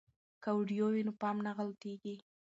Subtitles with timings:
[0.43, 2.15] که ویډیو وي نو پام نه غلطیږي.